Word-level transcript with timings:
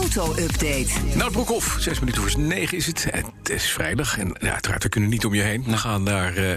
Auto-update. 0.00 0.88
Nou, 1.14 1.30
Broekhoff, 1.30 1.76
zes 1.78 2.00
minuten 2.00 2.22
voor 2.22 2.40
negen 2.40 2.76
is 2.76 2.86
het. 2.86 3.06
Het 3.10 3.48
is 3.48 3.70
vrijdag 3.70 4.18
en 4.18 4.36
ja, 4.40 4.52
uiteraard, 4.52 4.82
we 4.82 4.88
kunnen 4.88 5.10
niet 5.10 5.24
om 5.24 5.34
je 5.34 5.42
heen. 5.42 5.64
We 5.64 5.76
gaan 5.76 6.02
naar 6.02 6.28
uh, 6.28 6.54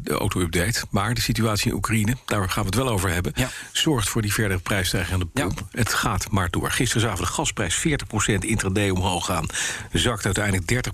de 0.00 0.12
auto-update. 0.12 0.84
Maar 0.90 1.14
de 1.14 1.20
situatie 1.20 1.70
in 1.70 1.76
Oekraïne, 1.76 2.16
daar 2.24 2.50
gaan 2.50 2.62
we 2.62 2.68
het 2.68 2.78
wel 2.78 2.88
over 2.88 3.10
hebben... 3.10 3.32
Ja. 3.34 3.48
zorgt 3.72 4.08
voor 4.08 4.22
die 4.22 4.32
verdere 4.32 4.60
prijsstijging 4.60 5.12
aan 5.12 5.18
de 5.18 5.42
pomp. 5.42 5.66
Het 5.70 5.94
gaat 5.94 6.30
maar 6.30 6.50
door. 6.50 6.74
We 6.76 6.98
de 7.00 7.26
gasprijs 7.26 7.86
40% 7.86 8.38
intraday 8.38 8.90
omhoog 8.90 9.26
gaan. 9.26 9.46
Zakt 9.92 10.24
uiteindelijk 10.24 10.88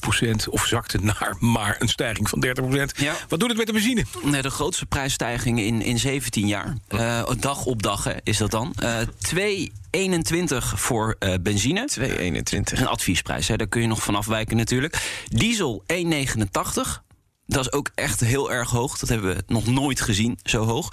30% 0.47 0.49
of 0.49 0.67
zakte 0.67 0.99
naar 0.99 1.37
maar 1.39 1.77
een 1.79 1.89
stijging 1.89 2.29
van 2.29 2.45
30%. 2.45 2.51
Ja. 2.97 3.15
Wat 3.29 3.41
doet 3.41 3.49
het 3.49 3.59
met 3.59 3.67
de 3.67 3.73
benzine? 3.73 4.05
Nee, 4.23 4.43
de 4.43 4.51
grootste 4.51 4.87
prijsstijging 4.87 5.61
in, 5.61 5.83
in 5.83 5.99
17 5.99 6.47
jaar. 6.47 6.77
Eh, 6.89 7.23
dag 7.39 7.65
op 7.65 7.83
dag 7.83 8.05
hè, 8.05 8.15
is 8.23 8.37
dat 8.37 8.51
dan. 8.51 8.75
Eh 8.79 8.99
2,21 9.97 10.57
voor 10.75 11.17
eh, 11.19 11.35
benzine. 11.41 11.89
2,21. 12.01 12.79
Een 12.79 12.87
adviesprijs, 12.87 13.49
hè, 13.49 13.57
daar 13.57 13.67
kun 13.67 13.81
je 13.81 13.87
nog 13.87 14.03
van 14.03 14.15
afwijken 14.15 14.57
natuurlijk. 14.57 15.25
Diesel 15.29 15.85
1,89. 15.87 17.03
Dat 17.47 17.61
is 17.61 17.73
ook 17.73 17.91
echt 17.95 18.21
heel 18.21 18.53
erg 18.53 18.71
hoog. 18.71 18.99
Dat 18.99 19.09
hebben 19.09 19.35
we 19.37 19.43
nog 19.47 19.67
nooit 19.67 20.01
gezien, 20.01 20.39
zo 20.43 20.65
hoog. 20.65 20.93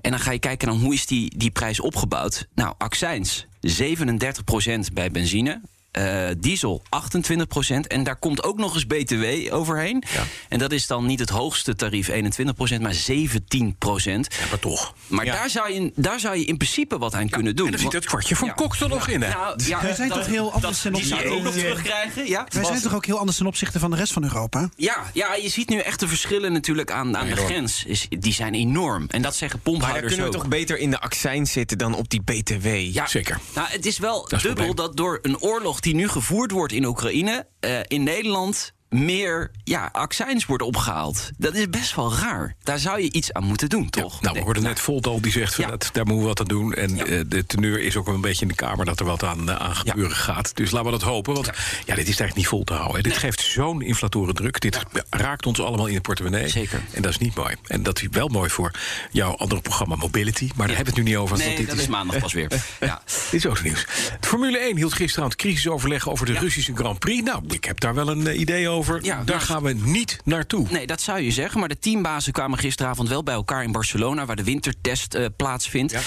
En 0.00 0.10
dan 0.10 0.20
ga 0.20 0.30
je 0.30 0.38
kijken 0.38 0.68
naar 0.68 0.76
hoe 0.76 0.94
is 0.94 1.06
die, 1.06 1.38
die 1.38 1.50
prijs 1.50 1.80
opgebouwd. 1.80 2.46
Nou, 2.54 2.74
accijns 2.78 3.46
37% 3.66 4.92
bij 4.92 5.10
benzine. 5.10 5.60
Eh, 5.90 6.28
diesel 6.38 6.82
28%. 6.88 7.86
En 7.86 8.04
daar 8.04 8.16
komt 8.16 8.42
ook 8.42 8.58
nog 8.58 8.74
eens 8.74 8.86
BTW 8.86 9.54
overheen. 9.54 10.02
Ja. 10.14 10.22
En 10.48 10.58
dat 10.58 10.72
is 10.72 10.86
dan 10.86 11.06
niet 11.06 11.18
het 11.18 11.28
hoogste 11.30 11.74
tarief, 11.76 12.08
21%, 12.08 12.80
maar 12.80 12.94
17%. 12.94 14.26
Ja, 14.40 14.46
maar 14.50 14.58
toch. 14.60 14.94
Maar 15.06 15.24
Ja. 15.24 15.32
daar, 15.32 15.50
zou 15.50 15.72
je, 15.72 15.92
daar 15.94 16.20
zou 16.20 16.36
je 16.36 16.44
in 16.44 16.56
principe 16.56 16.98
wat 16.98 17.14
aan 17.14 17.28
kunnen 17.28 17.56
doen. 17.56 17.66
En 17.66 17.72
dan 17.72 17.80
zit 17.80 17.92
het 17.92 18.04
kwartje 18.06 18.36
van. 18.36 18.54
Kok 18.54 18.74
er 18.76 18.88
nog 18.88 19.08
in, 19.08 19.22
hè? 19.22 19.28
Nou, 19.28 19.62
ja, 19.66 19.82
Wij 19.82 19.94
zijn 19.94 20.08
dat- 20.08 20.18
toch 20.18 20.26
heel 20.26 20.52
anders 20.52 20.80
ten 20.80 20.92
Die 20.92 21.04
zou 21.04 21.20
je 21.22 21.28
ook 21.28 21.36
nog 21.38 21.46
opzichte- 21.46 21.68
terugkrijgen. 21.68 22.26
Ja, 22.28 22.46
Wij 22.48 22.64
zijn 22.64 22.80
toch 22.80 22.94
ook 22.94 23.06
heel 23.06 23.18
anders 23.18 23.36
ten 23.36 23.46
opzichte 23.46 23.78
van 23.78 23.90
de 23.90 23.96
rest 23.96 24.12
van 24.12 24.22
Europa? 24.24 24.68
ja, 24.76 25.04
ja, 25.12 25.34
je 25.34 25.48
ziet 25.48 25.68
nu 25.68 25.78
echt 25.78 26.00
de 26.00 26.08
verschillen 26.08 26.52
natuurlijk 26.52 26.90
aan, 26.90 27.16
aan 27.16 27.26
de 27.28 27.36
grens. 27.36 27.84
Is, 27.84 28.06
die 28.18 28.32
zijn 28.32 28.54
enorm. 28.54 29.04
En 29.08 29.22
dat 29.22 29.36
zeggen 29.36 29.60
Maar 29.64 29.72
pomphouders 29.72 30.06
kunnen 30.14 30.30
we 30.30 30.36
ook. 30.36 30.40
toch 30.42 30.50
beter 30.50 30.78
in 30.78 30.90
de 30.90 31.00
accijns 31.00 31.52
zitten 31.52 31.78
dan 31.78 31.94
op 31.94 32.08
die 32.10 32.22
BTW. 32.22 32.66
Ja, 32.92 33.06
Zeker. 33.06 33.38
Nou, 33.54 33.68
het 33.70 33.86
is 33.86 33.98
wel 33.98 34.22
is 34.22 34.28
dubbel 34.28 34.52
probleem. 34.54 34.74
dat 34.76 34.96
door 34.96 35.18
een 35.22 35.38
oorlog 35.40 35.79
die 35.80 35.94
nu 35.94 36.08
gevoerd 36.08 36.50
wordt 36.50 36.72
in 36.72 36.84
Oekraïne... 36.84 37.46
eh, 37.60 37.80
in 37.86 38.02
Nederland 38.02 38.72
meer 38.90 39.50
ja, 39.64 39.88
accijns 39.92 40.46
wordt 40.46 40.62
opgehaald. 40.62 41.30
Dat 41.36 41.54
is 41.54 41.68
best 41.70 41.94
wel 41.94 42.14
raar. 42.14 42.54
Daar 42.62 42.78
zou 42.78 43.00
je 43.02 43.12
iets 43.12 43.32
aan 43.32 43.44
moeten 43.44 43.68
doen, 43.68 43.90
toch? 43.90 44.20
Nou, 44.20 44.34
we 44.38 44.42
hoorden 44.44 44.62
net 44.62 44.80
Volt 44.80 45.06
al 45.06 45.20
die 45.20 45.32
zegt 45.32 45.54
van 45.54 45.64
Ja. 45.64 45.70
dat, 45.70 45.90
daar 45.92 46.04
moeten 46.04 46.22
we 46.22 46.28
wat 46.28 46.40
aan 46.40 46.46
doen. 46.46 46.72
En 46.74 46.96
Ja. 46.96 47.04
eh, 47.04 47.20
de 47.26 47.46
teneur 47.46 47.80
is 47.80 47.96
ook 47.96 48.06
wel 48.06 48.14
een 48.14 48.20
beetje 48.20 48.42
in 48.42 48.48
de 48.48 48.54
Kamer 48.54 48.84
dat 48.84 49.00
er 49.00 49.06
wat 49.06 49.22
aan, 49.24 49.50
eh, 49.50 49.56
aan 49.56 49.76
gebeuren 49.76 50.16
gaat. 50.16 50.56
Dus 50.56 50.70
laten 50.70 50.90
we 50.92 50.98
dat 50.98 51.08
hopen. 51.08 51.34
Want 51.34 51.46
ja, 51.46 51.52
dit 51.84 51.96
is 51.96 52.04
eigenlijk 52.04 52.34
niet 52.36 52.46
vol 52.46 52.64
te 52.64 52.72
houden. 52.72 52.96
hè. 52.96 53.02
Dit 53.02 53.16
geeft 53.18 53.40
zo'n 53.40 53.82
inflatoren 53.82 54.34
druk. 54.34 54.60
Dit 54.60 54.78
raakt 55.10 55.46
ons 55.46 55.60
allemaal 55.60 55.86
in 55.86 55.94
de 55.94 56.00
portemonnee. 56.00 56.48
Zeker. 56.48 56.80
En 56.92 57.02
dat 57.02 57.10
is 57.10 57.18
niet 57.18 57.34
mooi. 57.34 57.54
En 57.66 57.82
dat 57.82 58.00
is 58.02 58.08
wel 58.10 58.28
mooi 58.28 58.50
voor 58.50 58.70
jouw 59.10 59.36
andere 59.36 59.60
programma 59.60 59.96
Mobility. 59.96 60.50
Maar 60.56 60.66
daar 60.66 60.76
hebben 60.76 60.94
we 60.94 61.00
het 61.00 61.08
nu 61.08 61.14
niet 61.14 61.22
over. 61.22 61.38
Nee, 61.38 61.56
dit 61.56 61.68
dat 61.68 61.78
is 61.78 61.86
maandag 61.86 62.18
pas 62.18 62.32
weer. 62.32 62.48
Ja. 62.80 63.02
dit 63.06 63.32
is 63.44 63.46
ook 63.46 63.62
nieuws. 63.62 63.86
Formule 64.20 64.58
1 64.58 64.76
hield 64.76 64.92
gisteren 64.92 65.24
aan 65.24 65.30
het 65.30 65.38
crisisoverleg 65.38 66.08
over 66.08 66.26
de 66.26 66.32
Russische 66.38 66.74
Grand 66.76 66.98
Prix. 66.98 67.22
Nou, 67.22 67.42
ik 67.48 67.64
heb 67.64 67.80
daar 67.80 67.94
wel 67.94 68.08
een 68.08 68.26
eh, 68.26 68.38
idee 68.40 68.68
over. 68.68 68.78
Ja, 68.86 69.16
daar 69.16 69.24
nou, 69.24 69.40
gaan 69.40 69.62
we 69.62 69.72
niet 69.72 70.18
naartoe. 70.24 70.66
Nee, 70.70 70.86
dat 70.86 71.00
zou 71.00 71.20
je 71.20 71.30
zeggen. 71.30 71.60
Maar 71.60 71.68
de 71.68 71.78
teambazen 71.78 72.32
kwamen 72.32 72.58
gisteravond 72.58 73.08
wel 73.08 73.22
bij 73.22 73.34
elkaar 73.34 73.62
in 73.62 73.72
Barcelona, 73.72 74.26
waar 74.26 74.36
de 74.36 74.44
wintertest 74.44 75.14
eh, 75.14 75.26
plaatsvindt. 75.36 75.92
Ja. 75.92 76.00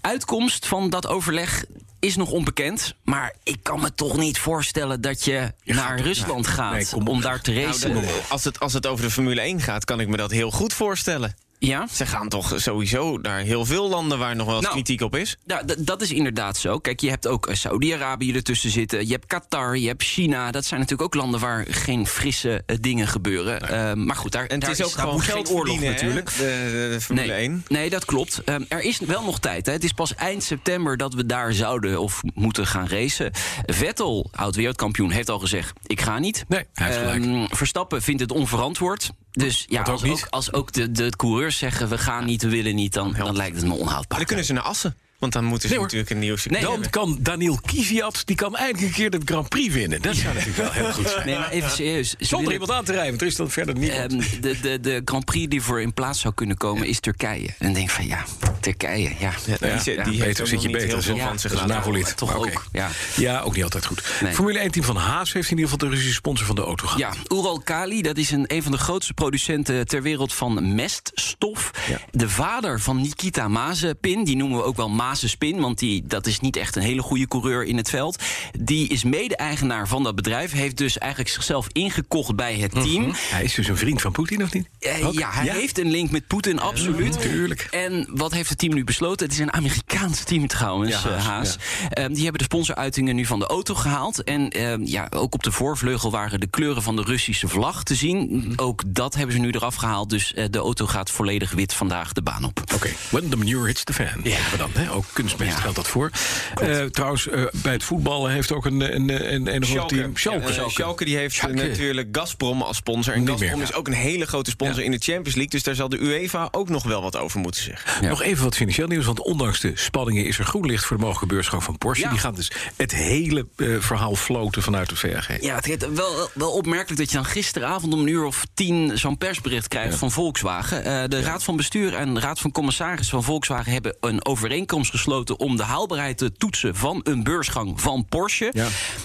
Uitkomst 0.00 0.66
van 0.66 0.90
dat 0.90 1.06
overleg 1.06 1.64
is 2.00 2.16
nog 2.16 2.30
onbekend. 2.30 2.94
Maar 3.04 3.34
ik 3.42 3.58
kan 3.62 3.80
me 3.80 3.94
toch 3.94 4.16
niet 4.16 4.38
voorstellen 4.38 5.00
dat 5.00 5.24
je, 5.24 5.52
naar 5.64 6.00
Rusland 6.00 6.46
gaat 6.46 6.72
nee, 6.72 7.06
om 7.06 7.20
daar 7.20 7.40
te 7.40 7.52
Nou, 7.52 7.64
racen. 7.64 7.92
de- 7.92 8.20
als, 8.28 8.44
het, 8.44 8.60
als 8.60 8.72
het 8.72 8.86
over 8.86 9.04
de 9.04 9.10
Formule 9.10 9.40
1 9.40 9.60
gaat, 9.60 9.84
kan 9.84 10.00
ik 10.00 10.08
me 10.08 10.16
dat 10.16 10.30
heel 10.30 10.50
goed 10.50 10.72
voorstellen. 10.72 11.34
Ja? 11.58 11.86
Ze 11.92 12.06
gaan 12.06 12.28
toch 12.28 12.52
sowieso 12.56 13.18
naar 13.18 13.38
heel 13.38 13.64
veel 13.64 13.88
landen 13.88 14.18
waar 14.18 14.36
nog 14.36 14.46
wel 14.46 14.54
eens 14.54 14.64
Nou, 14.64 14.74
kritiek 14.74 15.00
op 15.00 15.16
is. 15.16 15.36
Nou, 15.46 15.64
dat 15.78 16.02
is 16.02 16.12
inderdaad 16.12 16.56
zo. 16.56 16.78
Kijk, 16.78 17.00
je 17.00 17.10
hebt 17.10 17.26
ook 17.26 17.46
eh, 17.46 17.54
Saudi-Arabië 17.54 18.32
ertussen 18.32 18.70
zitten. 18.70 19.06
Je 19.06 19.12
hebt 19.12 19.26
Qatar, 19.26 19.78
je 19.78 19.86
hebt 19.86 20.02
China. 20.02 20.50
Dat 20.50 20.64
zijn 20.64 20.80
natuurlijk 20.80 21.14
ook 21.14 21.22
landen 21.22 21.40
waar 21.40 21.66
geen 21.68 22.06
frisse 22.06 22.62
eh, 22.66 22.76
dingen 22.80 23.06
gebeuren. 23.06 23.60
Eh, 23.60 23.92
maar 23.92 24.16
goed, 24.16 24.32
daar, 24.32 24.46
En 24.46 24.54
het 24.54 24.60
daar 24.60 24.70
is 24.70 24.82
ook 24.82 24.90
daar 24.90 24.98
gewoon 24.98 25.14
woedt 25.14 25.26
geld 25.26 25.46
geen 25.46 25.56
oorlog 25.56 25.78
verdienen, 25.78 25.98
hè, 25.98 26.02
natuurlijk. 26.02 26.36
De, 26.36 26.88
de, 26.92 27.00
Formule 27.00 27.26
nee, 27.26 27.36
1. 27.36 27.64
Nee, 27.68 27.90
dat 27.90 28.04
klopt. 28.04 28.44
Ehm, 28.44 28.62
er 28.68 28.80
is 28.80 28.98
wel 28.98 29.24
nog 29.24 29.38
tijd. 29.38 29.66
Hè. 29.66 29.72
Het 29.72 29.84
is 29.84 29.92
pas 29.92 30.14
eind 30.14 30.42
september 30.42 30.96
dat 30.96 31.14
we 31.14 31.26
daar 31.26 31.52
zouden 31.52 32.00
of 32.00 32.20
moeten 32.34 32.66
gaan 32.66 32.88
racen. 32.88 33.30
Vettel, 33.66 34.30
oud-wereldkampioen, 34.32 35.10
heeft 35.10 35.30
al 35.30 35.38
gezegd: 35.38 35.72
ik 35.86 36.00
ga 36.00 36.18
niet. 36.18 36.44
Nee, 36.48 36.64
hij 36.74 36.86
heeft 36.86 36.98
gelijk. 36.98 37.24
Ehm, 37.24 37.46
Verstappen 37.56 38.02
vindt 38.02 38.20
het 38.20 38.32
onverantwoord. 38.32 39.10
Dus 39.34 39.64
ja, 39.68 39.82
als, 39.82 40.02
niet. 40.02 40.12
ook, 40.12 40.26
als 40.30 40.52
ook 40.52 40.72
de, 40.72 40.90
de 40.92 41.12
coureurs 41.16 41.58
zeggen: 41.58 41.88
we 41.88 41.98
gaan 41.98 42.24
niet, 42.24 42.42
we 42.42 42.48
willen 42.48 42.74
niet, 42.74 42.92
dan, 42.92 43.14
dan 43.18 43.36
lijkt 43.36 43.54
het 43.56 43.64
me 43.64 43.70
Maar 43.70 43.78
onhoudbaar. 43.78 44.18
dan 44.18 44.26
kunnen 44.26 44.44
ze 44.44 44.52
naar 44.52 44.62
Assen. 44.62 44.96
Want 45.18 45.32
dan 45.32 45.44
moeten 45.44 45.68
ze 45.68 45.74
Nee, 45.74 45.82
natuurlijk 45.84 46.10
een 46.10 46.18
nieuw 46.18 46.36
circuit 46.36 46.52
Nee, 46.62 46.70
Dan 46.70 46.72
hebben. 46.82 46.90
kan 46.90 47.18
Daniel 47.22 47.58
Kvyat, 47.62 48.22
die 48.24 48.36
kan 48.36 48.56
eindelijk 48.56 48.86
een 48.86 48.92
keer 48.92 49.10
de 49.10 49.20
Grand 49.24 49.48
Prix 49.48 49.74
winnen. 49.74 50.02
Dat 50.02 50.16
zou 50.16 50.34
natuurlijk 50.34 50.56
wel 50.56 50.70
heel 50.72 50.92
goed 50.92 51.08
zijn. 51.08 51.26
Nee, 51.26 51.38
maar 51.38 51.50
even 51.50 51.70
serieus. 51.70 52.10
Ze 52.10 52.16
Zonder 52.24 52.38
willen- 52.38 52.52
iemand 52.52 52.70
aan 52.78 52.84
te 52.84 52.92
rijden, 52.92 53.08
want 53.10 53.20
er 53.20 53.26
is 53.26 53.36
dan 53.36 53.50
verder 53.50 53.74
niemand. 53.78 54.12
Ehm, 54.12 54.40
de, 54.40 54.60
de, 54.60 54.80
de 54.80 55.02
Grand 55.04 55.24
Prix 55.24 55.48
die 55.50 55.62
voor 55.62 55.80
in 55.80 55.94
plaats 55.94 56.20
zou 56.20 56.34
kunnen 56.34 56.56
komen 56.56 56.86
is 56.86 57.00
Turkije. 57.00 57.46
En 57.48 57.54
dan 57.58 57.72
denk 57.72 57.86
ik 57.88 57.94
van 57.94 58.06
ja, 58.06 58.24
Turkije, 58.64 59.10
ja. 59.18 59.32
Ja, 59.46 59.56
die, 59.60 59.68
Ja, 59.68 59.82
die 59.82 59.94
ja, 59.94 60.02
heeft 60.04 60.18
beter 60.18 60.42
ook 60.42 60.48
zit 60.48 60.62
je 60.62 60.70
beter. 60.70 60.88
heel 60.88 61.02
veel 61.02 61.16
Ja, 61.16 61.26
van 61.28 61.38
zich 61.38 61.50
een 61.50 61.56
laten 61.56 61.74
Navolid. 61.74 62.16
toch 62.16 62.36
ook, 62.36 62.64
ja. 62.72 62.90
Ja, 63.16 63.40
ook 63.40 63.54
niet 63.54 63.64
altijd 63.64 63.86
goed. 63.86 64.02
Nee. 64.20 64.32
Formule 64.34 64.58
1 64.58 64.70
team 64.70 64.84
van 64.84 64.96
Haas 64.96 65.32
heeft 65.32 65.50
in 65.50 65.56
ieder 65.56 65.70
geval 65.70 65.88
de 65.88 65.94
Russische 65.94 66.14
sponsor 66.16 66.46
van 66.46 66.54
de 66.56 66.62
auto 66.62 66.86
gehad. 66.86 67.16
Ja, 67.28 67.36
Ural 67.36 67.60
Kali, 67.64 68.02
dat 68.02 68.16
is 68.16 68.30
een, 68.30 68.44
een 68.46 68.62
van 68.62 68.72
de 68.72 68.78
grootste 68.78 69.14
producenten 69.14 69.86
ter 69.86 70.02
wereld 70.02 70.32
van 70.34 70.74
meststof. 70.74 71.70
Ja. 71.88 72.00
De 72.10 72.28
vader 72.28 72.80
van 72.80 73.00
Nikita 73.00 73.48
Mazepin, 73.48 74.24
die 74.24 74.36
noemen 74.36 74.58
we 74.58 74.64
ook 74.64 74.76
wel 74.76 74.88
Mazepin... 74.88 75.60
want 75.60 75.78
die, 75.78 76.02
dat 76.06 76.26
is 76.26 76.40
niet 76.40 76.56
echt 76.56 76.76
een 76.76 76.82
hele 76.82 77.02
goede 77.02 77.28
coureur 77.28 77.64
in 77.64 77.76
het 77.76 77.90
veld. 77.90 78.22
Die 78.60 78.88
is 78.88 79.04
mede-eigenaar 79.04 79.88
van 79.88 80.02
dat 80.02 80.14
bedrijf. 80.14 80.52
Heeft 80.52 80.76
dus 80.76 80.98
eigenlijk 80.98 81.30
zichzelf 81.30 81.66
ingekocht 81.72 82.36
bij 82.36 82.56
het 82.56 82.70
team. 82.72 83.12
Hij 83.16 83.44
is 83.44 83.54
dus 83.54 83.68
een 83.68 83.76
vriend 83.76 84.00
van 84.00 84.12
Poetin, 84.12 84.42
of 84.42 84.52
niet? 84.52 84.68
Eh, 84.78 85.12
ja, 85.12 85.30
hij 85.32 85.48
heeft 85.48 85.78
een 85.78 85.90
link 85.90 86.10
met 86.10 86.26
Poetin, 86.26 86.60
absoluut. 86.60 87.20
tuurlijk. 87.20 87.66
En 87.70 88.06
wat 88.10 88.32
heeft 88.32 88.48
het 88.54 88.62
team 88.62 88.74
nu 88.74 88.84
besloten? 88.84 89.26
Het 89.26 89.34
is 89.34 89.40
een 89.40 89.52
Amerikaans 89.52 90.24
team 90.24 90.46
trouwens, 90.46 91.02
Ja, 91.02 91.10
eh, 91.10 91.26
Haas. 91.26 91.56
Ehm, 91.90 92.12
die 92.12 92.22
hebben 92.22 92.38
de 92.38 92.44
sponsoruitingen 92.44 93.14
nu 93.16 93.26
van 93.26 93.38
de 93.38 93.46
auto 93.46 93.74
gehaald. 93.74 94.22
En 94.24 94.48
ehm, 94.50 94.82
ja, 94.84 95.06
ook 95.10 95.34
op 95.34 95.42
de 95.42 95.52
voorvleugel 95.52 96.10
waren 96.10 96.40
de 96.40 96.46
kleuren 96.46 96.82
van 96.82 96.96
de 96.96 97.02
Russische 97.02 97.48
vlag 97.48 97.82
te 97.82 97.94
zien. 97.94 98.52
Ook 98.56 98.82
dat 98.86 99.14
hebben 99.14 99.34
ze 99.34 99.40
nu 99.40 99.50
eraf 99.50 99.74
gehaald. 99.74 100.10
Dus 100.10 100.34
eh, 100.34 100.44
de 100.50 100.58
auto 100.58 100.86
gaat 100.86 101.10
volledig 101.10 101.52
wit 101.52 101.74
vandaag 101.74 102.12
de 102.12 102.22
baan 102.22 102.44
op. 102.44 102.60
Oké, 102.74 102.88
when 103.10 103.28
the 103.28 103.36
manure 103.36 103.66
hits 103.66 103.84
the 103.84 103.92
fan. 103.92 104.20
Ja. 104.22 104.36
We 104.50 104.56
dan, 104.56 104.70
hè? 104.72 104.92
Ook 104.92 105.04
kunstmest 105.12 105.52
Ja. 105.52 105.58
geldt 105.60 105.76
dat 105.76 105.88
voor. 105.88 106.10
Eh, 106.54 106.82
trouwens, 106.84 107.28
eh, 107.28 107.44
bij 107.52 107.72
het 107.72 107.84
voetballen 107.84 108.30
heeft 108.32 108.52
ook 108.52 108.64
een, 108.64 108.80
een, 108.94 109.32
een, 109.34 109.54
een, 109.54 109.86
team... 109.86 110.16
Schalke. 110.16 110.52
Ja, 110.52 110.68
Schalke 110.68 111.04
die 111.04 111.16
heeft 111.16 111.34
Schalke. 111.34 111.54
natuurlijk 111.68 112.08
Gazprom 112.12 112.62
als 112.62 112.76
sponsor. 112.76 113.14
En 113.14 113.20
Niet 113.20 113.28
Gazprom 113.28 113.58
meer. 113.58 113.68
is 113.68 113.74
ook 113.74 113.86
een 113.86 113.92
hele 113.92 114.26
grote 114.26 114.50
sponsor 114.50 114.82
in 114.84 114.90
de 114.90 114.98
Champions 114.98 115.34
League. 115.34 115.50
Dus 115.50 115.62
daar 115.62 115.74
zal 115.74 115.88
de 115.88 115.98
UEFA 116.00 116.48
ook 116.50 116.68
nog 116.68 116.82
wel 116.82 117.02
wat 117.02 117.16
over 117.16 117.40
moeten 117.40 117.62
zeggen. 117.62 118.08
Nog 118.08 118.22
even 118.22 118.43
wat 118.44 118.56
financieel 118.56 118.86
nieuws, 118.86 119.06
want 119.06 119.20
ondanks 119.20 119.60
de 119.60 119.72
spanningen 119.74 120.24
is 120.24 120.38
er 120.38 120.44
groen 120.44 120.66
licht 120.66 120.84
voor 120.84 120.96
de 120.96 121.02
mogelijke 121.02 121.34
beursgang 121.34 121.62
van 121.62 121.78
Porsche. 121.78 122.04
Ja. 122.04 122.10
Die 122.10 122.18
gaan 122.18 122.34
dus 122.34 122.52
het 122.76 122.92
hele 122.92 123.46
eh, 123.56 123.76
verhaal 123.78 124.16
floten 124.16 124.62
vanuit 124.62 124.88
de 124.88 124.96
VRG. 124.96 125.42
Ja, 125.42 125.54
het 125.54 125.68
is 125.68 125.88
wel, 125.88 126.28
wel 126.34 126.50
opmerkelijk 126.50 126.98
dat 127.00 127.10
je 127.10 127.16
dan 127.16 127.24
gisteravond 127.24 127.92
om 127.92 128.00
een 128.00 128.06
uur 128.06 128.24
of 128.24 128.44
tien 128.54 128.98
zo'n 128.98 129.18
persbericht 129.18 129.68
krijgt 129.68 129.98
van 129.98 130.10
Volkswagen. 130.10 130.84
Eh, 130.84 131.08
de 131.08 131.20
Raad 131.20 131.44
van 131.44 131.56
Bestuur 131.56 131.94
en 131.94 132.14
de 132.14 132.20
Raad 132.20 132.38
van 132.38 132.50
Commissarissen 132.50 133.14
van 133.14 133.24
Volkswagen 133.24 133.72
hebben 133.72 133.96
een 134.00 134.24
overeenkomst 134.26 134.90
gesloten 134.90 135.38
om 135.38 135.56
de 135.56 135.62
haalbaarheid 135.62 136.18
te 136.18 136.32
toetsen 136.32 136.76
van 136.76 137.00
een 137.02 137.22
beursgang 137.22 137.80
van 137.80 138.06
Porsche. 138.08 138.52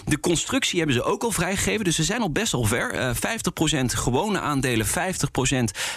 De 0.06 0.19
constructie 0.19 0.77
hebben 0.77 0.95
ze 0.95 1.03
ook 1.03 1.24
al 1.24 1.31
vrijgegeven, 1.31 1.83
dus 1.83 1.95
ze 1.95 2.03
zijn 2.03 2.21
al 2.21 2.31
best 2.31 2.51
wel 2.51 2.63
ver. 2.63 2.92
Eh 2.92 3.15
50% 3.15 3.94
gewone 3.94 4.39
aandelen, 4.39 4.85
50% 4.85 4.89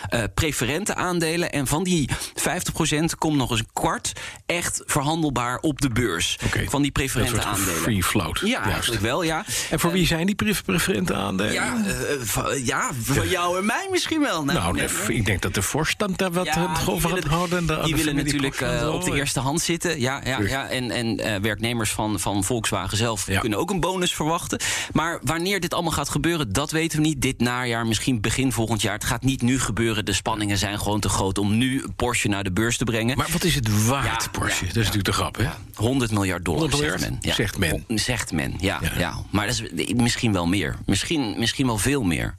eh 0.08 0.22
preferente 0.34 0.94
aandelen. 0.94 1.52
En 1.52 1.66
van 1.66 1.84
die 1.84 2.08
50% 2.34 3.14
komt 3.18 3.31
nog 3.36 3.50
eens 3.50 3.58
een 3.60 3.68
kwart 3.72 4.12
echt 4.46 4.82
verhandelbaar 4.86 5.58
op 5.58 5.80
de 5.80 5.88
beurs. 5.88 6.38
Van 6.68 6.82
die 6.82 6.90
preferente 6.90 7.42
aandelen. 7.42 7.74
free 7.74 8.02
float. 8.04 8.38
Ja, 8.40 8.46
Juist. 8.48 8.66
eigenlijk 8.70 9.02
wel, 9.02 9.22
ja. 9.22 9.44
En 9.70 9.80
voor 9.80 9.92
wie 9.92 10.06
zijn 10.06 10.26
die 10.26 10.34
pre- 10.34 10.50
preferente 10.64 11.14
aandelen? 11.14 11.52
Ja, 11.52 11.76
eh, 11.86 11.92
van, 12.20 12.64
ja, 12.64 12.90
van 13.02 13.28
jou 13.28 13.58
en 13.58 13.66
mij 13.66 13.88
misschien 13.90 14.20
wel. 14.20 14.44
Nou, 14.44 14.74
nee, 14.74 14.88
ik 15.08 15.24
denk 15.26 15.42
dat 15.42 15.54
de 15.54 15.62
voorstand 15.62 16.18
daar 16.18 16.32
wat 16.32 16.46
Ja, 16.46 16.54
eh, 16.76 16.88
over 16.88 17.10
gaat 17.10 17.24
houden. 17.24 17.58
en 17.58 17.66
de- 17.66 17.80
Die 17.84 17.96
willen 17.96 18.14
natuurlijk 18.16 18.60
eh, 18.60 18.90
op 18.94 19.04
de 19.04 19.14
eerste 19.14 19.40
hand 19.40 19.60
zitten. 19.60 20.00
Ja, 20.00 20.20
ja, 20.24 20.40
ja. 20.40 20.68
En, 20.68 20.90
en 20.90 21.18
eh, 21.18 21.40
werknemers 21.40 21.90
van, 21.90 22.20
van 22.20 22.44
Volkswagen 22.44 22.96
zelf 22.96 23.26
Ja. 23.26 23.40
kunnen 23.40 23.58
ook 23.58 23.70
een 23.70 23.80
bonus 23.80 24.14
verwachten. 24.14 24.60
Maar 24.92 25.20
wanneer 25.22 25.60
dit 25.60 25.74
allemaal 25.74 25.92
gaat 25.92 26.08
gebeuren, 26.08 26.52
dat 26.52 26.70
weten 26.70 27.00
we 27.00 27.06
niet. 27.06 27.20
Dit 27.22 27.40
najaar, 27.40 27.86
misschien 27.86 28.20
begin 28.20 28.52
volgend 28.52 28.82
jaar. 28.82 28.94
Het 28.94 29.04
gaat 29.04 29.22
niet 29.24 29.42
nu 29.42 29.60
gebeuren. 29.60 30.04
De 30.04 30.12
spanningen 30.12 30.58
zijn 30.58 30.78
gewoon 30.78 31.00
te 31.00 31.08
groot 31.08 31.38
om 31.38 31.56
nu 31.56 31.84
Porsche 31.96 32.28
naar 32.28 32.44
de 32.44 32.52
beurs 32.52 32.76
te 32.76 32.84
brengen. 32.84 33.11
Maar 33.16 33.28
wat 33.32 33.44
is 33.44 33.54
het 33.54 33.86
waard, 33.86 34.22
Ja, 34.22 34.28
Porsche? 34.30 34.66
dat 34.66 34.76
is 34.76 34.76
natuurlijk 34.76 35.04
de 35.04 35.12
grap, 35.12 35.36
hè? 35.36 35.48
100 35.74 36.10
miljard 36.10 36.44
dollar, 36.44 36.70
100 36.70 36.82
zegt 36.82 37.00
men. 37.00 37.18
Ja. 37.20 37.34
Zegt 37.34 37.58
men. 37.58 37.84
Zegt 37.88 38.32
men, 38.32 38.54
ja. 38.58 38.78
Ja. 38.82 38.90
ja. 38.98 39.14
Maar 39.30 39.46
dat 39.46 39.62
is 39.74 39.92
misschien 39.94 40.32
wel 40.32 40.46
meer. 40.46 40.76
Misschien, 40.86 41.34
misschien 41.38 41.66
wel 41.66 41.78
veel 41.78 42.02
meer. 42.02 42.34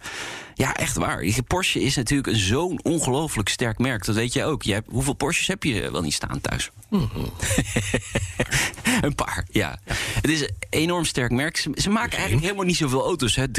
Ja, 0.56 0.74
echt 0.76 0.98
waar. 0.98 1.24
Porsche 1.48 1.82
is 1.82 1.96
natuurlijk 1.96 2.38
zo'n 2.38 2.80
ongelooflijk 2.84 3.50
sterk 3.50 3.78
merk. 3.78 4.06
Dat 4.06 4.16
weet 4.16 4.34
je 4.34 4.44
ook. 4.44 4.64
Je 4.64 4.74
hebt, 4.74 4.88
hoeveel 4.92 5.14
Porsches 5.14 5.48
heb 5.48 5.64
je 5.64 5.92
wel 5.92 6.02
niet 6.02 6.14
staan 6.14 6.42
thuis? 6.42 6.70
Mhm. 6.90 7.04
een 9.02 9.16
paar, 9.16 9.46
ja. 9.52 9.80
Het 10.14 10.30
is 10.30 10.42
een 10.42 10.50
enorm 10.70 11.06
sterk 11.06 11.32
merk. 11.32 11.58
Ze, 11.58 11.70
ze 11.76 11.90
maken 11.90 12.12
eigenlijk 12.14 12.44
helemaal 12.46 12.66
niet 12.66 12.76
zoveel 12.78 13.04
auto's. 13.06 13.36
hè. 13.36 13.46
300.000, 13.48 13.56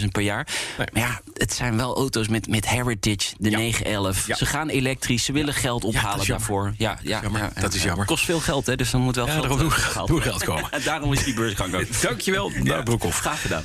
400.000 0.00 0.04
per 0.12 0.22
jaar. 0.22 0.46
Nee. 0.78 0.86
Maar 0.92 1.02
ja, 1.02 1.20
het 1.34 1.52
zijn 1.52 1.76
wel 1.76 1.96
auto's 1.96 2.28
met, 2.28 2.48
met 2.48 2.68
Heritage, 2.68 3.34
de 3.38 3.50
911. 3.50 4.26
Ja. 4.26 4.34
Ze 4.36 4.46
gaan 4.46 4.68
elektrisch. 4.68 5.24
Ze 5.24 5.32
willen 5.32 5.54
geld 5.54 5.84
ophalen 5.84 6.26
daarvoor. 6.26 6.74
Ja, 6.78 6.98
ja, 7.02 7.22
ja, 7.32 7.50
Dat 7.60 7.74
is 7.74 7.80
ja. 7.82 7.86
jammer. 7.88 8.06
Kost 8.06 8.24
veel 8.24 8.40
geld, 8.40 8.66
hè, 8.66 8.76
dus 8.76 8.90
dan 8.90 9.00
moet 9.00 9.16
wel 9.16 9.26
Ja, 9.26 9.32
geld 9.32 9.42
daarom 9.48 9.60
eh, 9.60 9.64
moet- 9.76 9.94
worden. 10.08 10.22
geld 10.22 10.44
komen. 10.44 10.70
En 10.70 10.82
daarom 10.90 11.12
is 11.12 11.24
die 11.24 11.34
beursgang 11.34 11.74
ook. 11.74 12.00
Dankjewel, 12.02 12.50
nou, 12.62 12.82
Broekhoff. 12.82 13.18
Graag 13.20 13.40
gedaan. 13.42 13.64